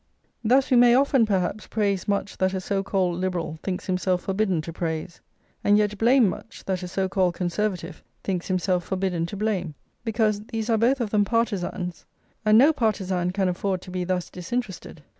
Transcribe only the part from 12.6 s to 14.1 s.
partisan can afford to be